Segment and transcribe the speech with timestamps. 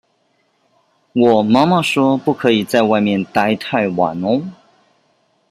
[1.13, 4.19] 我媽媽說不可以在外面待太晚